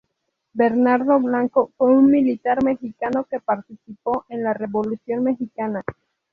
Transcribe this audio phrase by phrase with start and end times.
[0.53, 5.83] Bernardo Blanco fue un militar mexicano que participó en la Revolución mexicana.